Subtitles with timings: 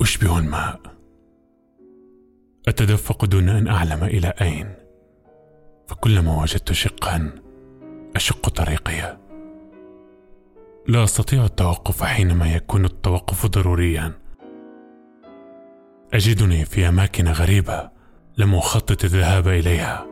[0.00, 0.80] أشبه الماء.
[2.68, 4.74] أتدفق دون أن أعلم إلى أين.
[5.88, 7.30] فكلما وجدت شقا
[8.16, 9.18] أشق طريقي.
[10.88, 14.12] لا أستطيع التوقف حينما يكون التوقف ضروريا.
[16.14, 17.90] أجدني في أماكن غريبة
[18.38, 20.06] لم أخطط الذهاب إليها.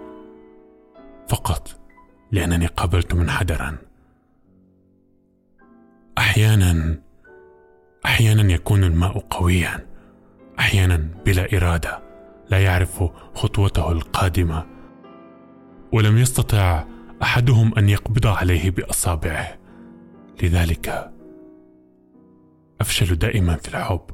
[1.29, 1.68] فقط
[2.32, 3.78] لأنني قابلت منحدرا.
[6.19, 7.02] أحيانا
[8.05, 9.87] أحيانا يكون الماء قويا
[10.59, 12.02] أحيانا بلا إرادة
[12.51, 14.66] لا يعرف خطوته القادمة.
[15.93, 16.84] ولم يستطع
[17.23, 19.59] أحدهم أن يقبض عليه بأصابعه.
[20.42, 21.11] لذلك
[22.80, 24.11] أفشل دائما في الحب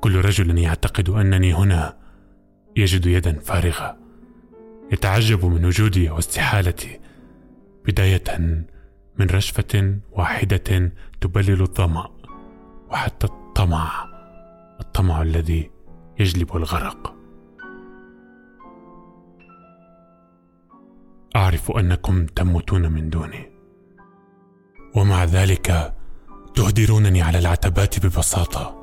[0.00, 2.07] كل رجل يعتقد أنني هنا
[2.78, 3.96] يجد يدا فارغة
[4.92, 7.00] يتعجب من وجودي واستحالتي.
[7.84, 8.38] بداية
[9.18, 12.10] من رشفة واحدة تبلل الظمأ
[12.90, 13.90] وحتى الطمع
[14.80, 15.70] الطمع الذي
[16.18, 17.14] يجلب الغرق.
[21.36, 23.50] أعرف أنكم تموتون من دوني
[24.96, 25.94] ومع ذلك
[26.54, 28.77] تهدرونني على العتبات ببساطة.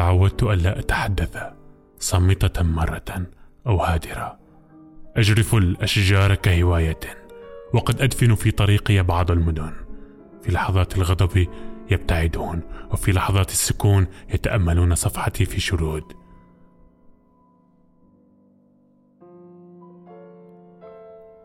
[0.00, 1.38] تعودت ألا أتحدث
[1.98, 3.26] صامتة مرة
[3.66, 4.38] أو هادرة.
[5.16, 7.00] أجرف الأشجار كهواية
[7.74, 9.72] وقد أدفن في طريقي بعض المدن.
[10.42, 11.46] في لحظات الغضب
[11.90, 16.04] يبتعدون وفي لحظات السكون يتأملون صفحتي في شرود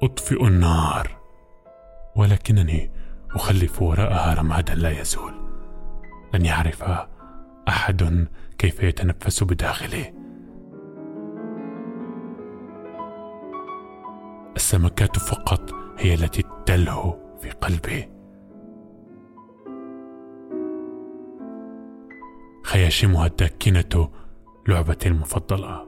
[0.04, 1.18] أطفئ النار
[2.16, 2.92] ولكنني
[3.32, 5.34] أخلف وراءها رمادا لا يزول.
[6.34, 6.84] لن يعرف
[7.68, 8.28] أحد
[8.58, 10.14] كيف يتنفس بداخله.
[14.56, 18.10] السمكات فقط هي التي تلهو في قلبي
[22.64, 24.10] خياشمها الداكنة
[24.68, 25.88] لعبتي المفضلة.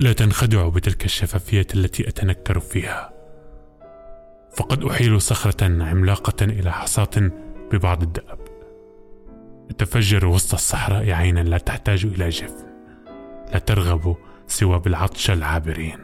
[0.00, 3.12] لا تنخدع بتلك الشفافية التي أتنكر فيها.
[4.56, 7.30] فقد أحيل صخرة عملاقة إلى حصاة
[7.72, 8.43] ببعض الدأب.
[9.78, 12.66] تفجر وسط الصحراء عينا لا تحتاج إلى جفن
[13.52, 14.16] لا ترغب
[14.46, 15.98] سوى بالعطش العابرين.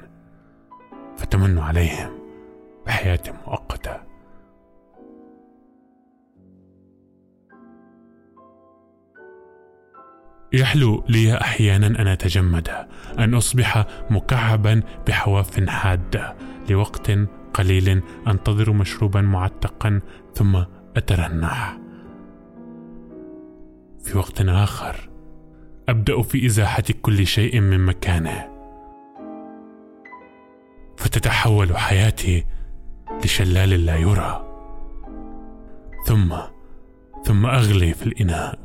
[1.16, 2.10] فتمن عليهم
[2.87, 4.10] بحياة مؤقتة.
[10.53, 12.69] يحلو لي أحيانا أن أتجمد
[13.19, 16.37] أن أصبح مكعبا بحواف حادة
[16.70, 17.10] لوقت
[17.54, 20.00] قليل أنتظر مشروبا معتقا
[20.34, 20.65] ثم
[20.97, 21.78] أترنح.
[24.10, 25.10] في وقت آخر.
[25.88, 28.48] أبدأ في إزاحة كل شيء من مكانه.
[30.97, 32.47] فتتحول حياتي
[33.25, 34.47] لشلال لا يرى.
[36.06, 36.37] ثم
[37.25, 38.59] ثم أغلي في الإناء.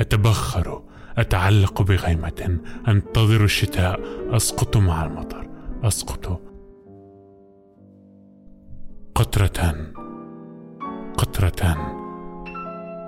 [0.00, 0.82] أتبخر
[1.16, 2.58] أتعلق بغيمة.
[2.88, 4.00] أنتظر الشتاء
[4.36, 5.48] أسقط مع المطر.
[5.82, 6.40] أسقط.
[9.14, 9.76] قطرة
[11.18, 11.76] قطرة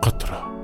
[0.03, 0.64] قطرة.